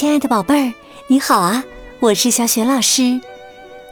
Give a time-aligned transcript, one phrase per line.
[0.00, 0.72] 亲爱的宝贝儿，
[1.08, 1.62] 你好啊！
[1.98, 3.20] 我是小雪老师，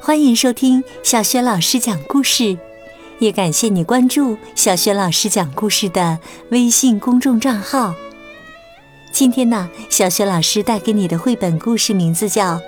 [0.01, 2.57] 欢迎收听小雪老师讲故事，
[3.19, 6.19] 也感谢你关注小雪老师讲故事的
[6.49, 7.95] 微信公众账号。
[9.13, 12.55] 今天呢，小雪老师带给你的绘本故事名字叫《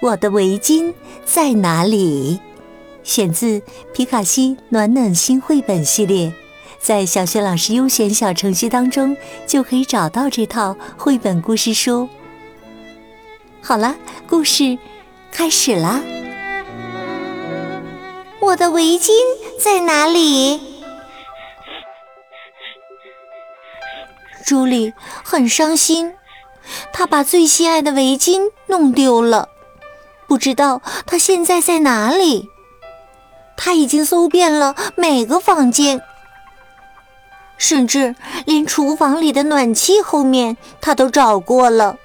[0.00, 0.94] 我的围巾
[1.24, 2.38] 在哪里》，
[3.02, 3.60] 选自
[3.92, 6.32] 皮卡西暖暖心绘本系列，
[6.78, 12.08] 在小雪老师优选小程序当中就可以找到这套绘本故事书。
[13.66, 13.96] 好了，
[14.28, 14.78] 故事
[15.32, 16.02] 开始了！
[18.40, 19.10] 我的围巾
[19.58, 20.60] 在哪里？
[24.44, 24.92] 朱莉
[25.24, 26.14] 很伤心，
[26.92, 29.48] 她把最心爱的围巾弄丢了，
[30.26, 32.50] 不知道她现在在哪里。
[33.56, 36.02] 她已经搜遍了每个房间，
[37.56, 41.96] 甚至连厨房里的暖气后面，她都找过了。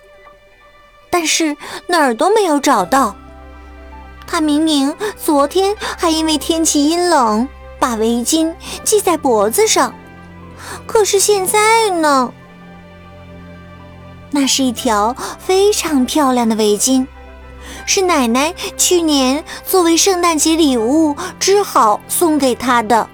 [1.09, 1.55] 但是
[1.87, 3.15] 哪儿都没有找到。
[4.27, 7.47] 他明明昨天还因为天气阴冷，
[7.79, 9.93] 把围巾系在脖子上，
[10.85, 12.31] 可是现在呢？
[14.31, 17.07] 那是一条非常漂亮的围巾，
[17.87, 23.09] 是奶奶去年作为圣诞节礼物织好送给他的。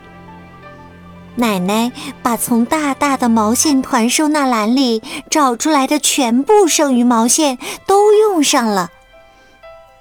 [1.37, 1.91] 奶奶
[2.23, 8.89] 把从大大的毛线团收纳篮里找出来的全部剩余毛线都用上了，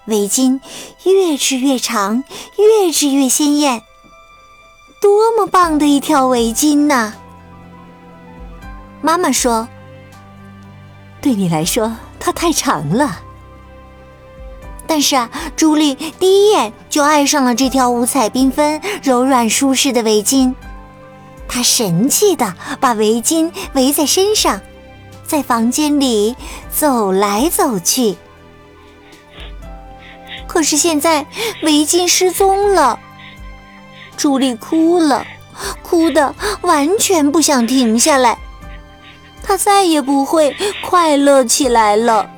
[0.06, 0.60] 围巾
[1.04, 2.22] 越织越长，
[2.56, 3.82] 越织越鲜艳，
[5.00, 7.14] 多么棒的一条围巾呐！
[9.02, 9.68] 妈妈说
[11.20, 13.20] ：“对你来说，它太长了。”
[14.86, 20.54] 但是啊，朱莉第一眼就爱上了这条五彩缤纷、柔软舒适的围巾。
[21.48, 24.60] 他神气地把围巾围在身上，
[25.24, 26.34] 在房间里
[26.70, 28.16] 走来走去。
[30.46, 31.26] 可是现在
[31.62, 32.98] 围巾失踪了，
[34.16, 35.26] 朱莉哭了，
[35.82, 38.38] 哭得完全不想停下来。
[39.42, 42.30] 她再也不会快乐起来了。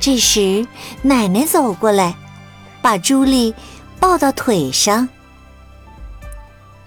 [0.00, 0.66] 这时，
[1.02, 2.14] 奶奶走过来，
[2.82, 3.54] 把朱莉
[3.98, 5.08] 抱到腿上。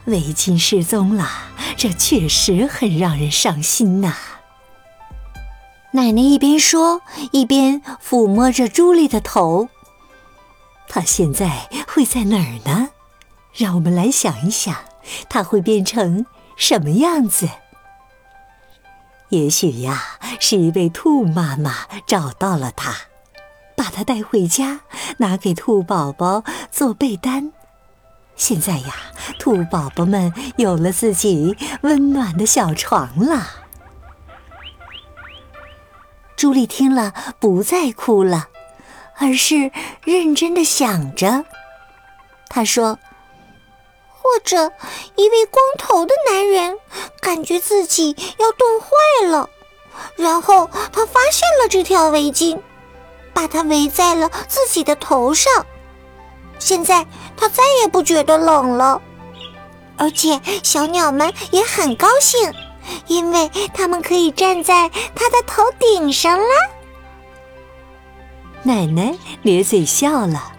[0.07, 1.29] 围巾失踪了，
[1.75, 4.15] 这确实很让人伤心呐。
[5.91, 7.01] 奶奶一边说，
[7.31, 9.67] 一边抚摸着朱莉的头。
[10.87, 12.89] 她现在会在哪儿呢？
[13.53, 14.75] 让我们来想一想，
[15.27, 16.25] 她会变成
[16.55, 17.49] 什么样子？
[19.29, 22.95] 也许呀，是一位兔妈妈找到了她，
[23.75, 24.79] 把她带回家，
[25.17, 27.51] 拿给兔宝宝做被单。
[28.37, 28.93] 现在呀，
[29.39, 33.47] 兔宝宝们有了自己温暖的小床了。
[36.35, 38.49] 朱莉听了，不再哭了，
[39.17, 39.71] 而是
[40.03, 41.45] 认真的想着。
[42.47, 42.99] 她说
[44.07, 44.71] ：“或者
[45.15, 46.77] 一位光头的男人
[47.19, 49.49] 感觉自己要冻坏了，
[50.15, 52.61] 然后他发现了这条围巾，
[53.33, 55.65] 把它围在了自己的头上。”
[56.59, 59.01] 现在他再也不觉得冷了，
[59.95, 62.53] 而且小鸟们也很高兴，
[63.07, 66.45] 因为它们可以站在他的头顶上啦。
[68.63, 70.51] 奶奶咧嘴笑了，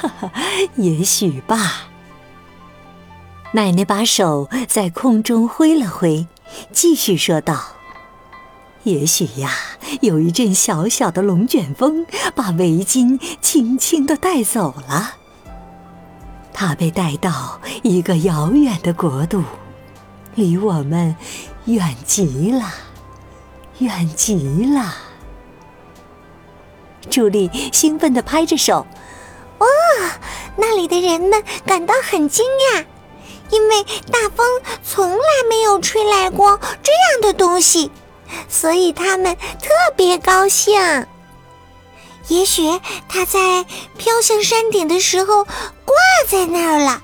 [0.00, 0.32] 哈哈，
[0.76, 1.88] 也许吧。
[3.52, 6.26] 奶奶把手在空中挥了挥，
[6.70, 7.58] 继续说道
[8.84, 9.50] ：“也许呀，
[10.02, 15.14] 有一阵小小的龙卷风把围巾轻轻地带走了。”
[16.60, 19.44] 他被带到一个遥远的国度，
[20.34, 21.14] 离我们
[21.66, 22.64] 远极了，
[23.78, 24.92] 远极了。
[27.08, 28.84] 朱莉兴奋地拍着手
[29.58, 29.66] ：“哇，
[30.56, 32.84] 那里的人们感到很惊讶，
[33.50, 34.44] 因为大风
[34.82, 37.92] 从来没有吹来过这样的东西，
[38.48, 41.06] 所以他们特别高兴。”
[42.26, 43.64] 也许他在
[43.96, 45.46] 飘向山顶的时候
[46.28, 47.02] 在那儿了，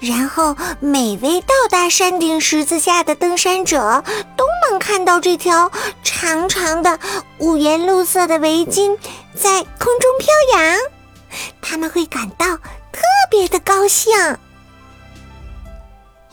[0.00, 4.02] 然后每位到达山顶十字架的登山者
[4.36, 5.70] 都能看到这条
[6.02, 6.98] 长长的
[7.38, 8.96] 五颜六色的围巾
[9.34, 10.78] 在空中飘扬，
[11.60, 14.14] 他们会感到特别的高兴。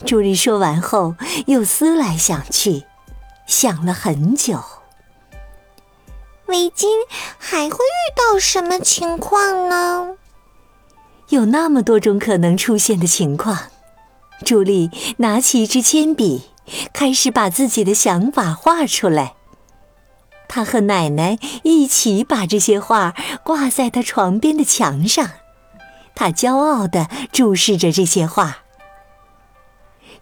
[0.06, 1.16] 朱莉说完后，
[1.48, 2.84] 又思来想去，
[3.48, 4.64] 想了很久。
[6.46, 6.88] 围巾
[7.40, 10.16] 还会遇到什么情况呢？
[11.36, 13.58] 有那么多种可能出现的情况。
[14.46, 16.44] 朱莉拿起一支铅笔，
[16.94, 19.36] 开始把自己的想法画出来。
[20.48, 25.30] 她和奶奶一起把这些画挂在她床边的墙上，
[26.16, 28.60] 她骄傲地注视着这些画。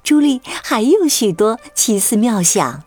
[0.04, 2.84] 朱莉还有许多奇思妙想，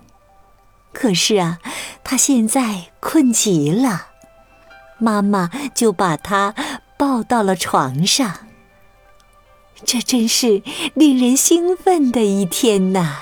[0.92, 1.58] 可是啊，
[2.02, 4.08] 她现在困极了，
[4.98, 6.54] 妈妈就把她
[6.98, 8.38] 抱到了床上。
[9.84, 10.62] 这真是
[10.94, 13.18] 令人兴奋的一天呐！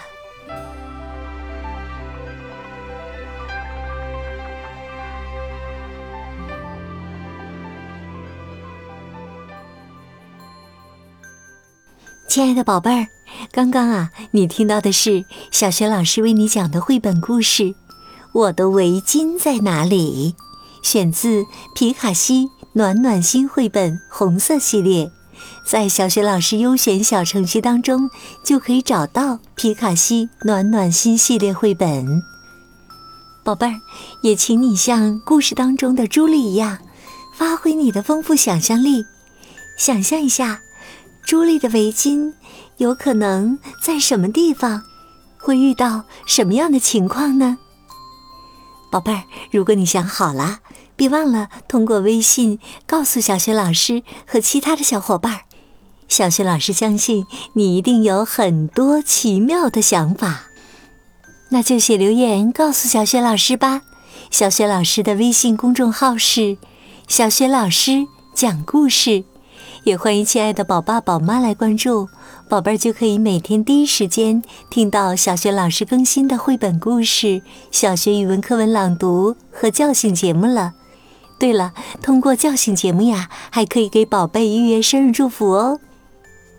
[12.28, 13.06] 亲爱的宝贝儿，
[13.52, 17.62] 刚刚啊，你听到的是小学老师为你讲的绘本故事
[18.32, 20.34] 《我的围巾在哪里》，
[20.88, 21.44] 选自
[21.76, 25.12] 皮卡西暖暖心绘本红色系列。
[25.64, 28.10] 在小学老师优选小程序当中，
[28.44, 32.20] 就可以找到皮卡西暖暖心系列绘本。
[33.44, 33.74] 宝贝儿，
[34.22, 36.78] 也请你像故事当中的朱莉一样，
[37.36, 39.04] 发挥你的丰富想象力，
[39.78, 40.60] 想象一下。
[41.24, 42.32] 朱莉的围巾
[42.78, 44.82] 有可能在什么地方？
[45.38, 47.56] 会遇到什么样的情况呢？
[48.90, 49.22] 宝贝儿，
[49.52, 50.58] 如果你想好了，
[50.96, 55.40] 别忘了通过微信告诉小雪老师和其他的小伙伴儿。
[56.08, 60.44] 小雪老师相信你一定有很多奇妙的想法，
[61.48, 63.82] 那就写留言告诉小雪老师吧。
[64.30, 66.56] 小雪老师的微信公众号是
[67.08, 69.24] “小雪老师讲故事”。
[69.84, 72.08] 也欢迎亲爱的宝爸宝妈来关注，
[72.48, 80.72] 宝贝儿就可以每天第一时间听到小学老师更新的绘本故事、小学语文课文朗读和叫醒节目了。
[81.38, 85.78] 对了，通过叫醒节目呀，还可以给宝贝预约生日祝福哦。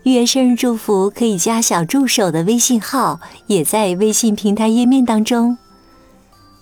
[0.04, 3.18] 预约生日祝福可以加小助手的微信号，
[3.48, 5.58] 也在微信平台页面当中。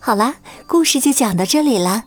[0.01, 2.05] 好啦，故事就讲到这里了，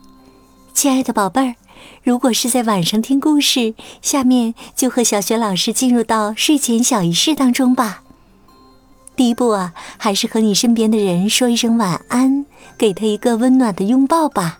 [0.74, 1.54] 亲爱的宝贝儿。
[2.02, 8.02] 如果是在晚上听故事，下面就和小雪老师进入到睡前小仪式当中吧。
[9.14, 12.46] 第一步啊，还是和你身边的人说一声晚安，
[12.76, 14.58] 给他一个温暖的拥抱吧。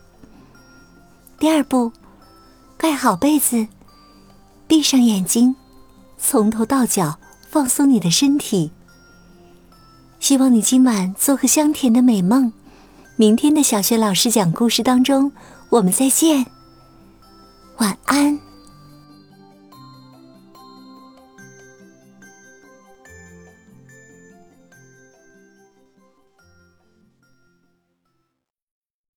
[1.38, 1.92] 第二步，
[2.76, 3.68] 盖好被子，
[4.66, 5.54] 闭上眼睛，
[6.18, 7.18] 从头到脚
[7.48, 8.72] 放松你的身体。
[10.18, 12.52] 希望你今晚做个香甜的美梦。
[13.14, 15.30] 明天的小学老师讲故事当中，
[15.70, 16.44] 我们再见。
[17.76, 18.47] 晚安。